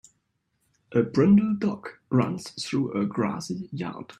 [0.93, 4.07] A brindle dog runs through a grassy yard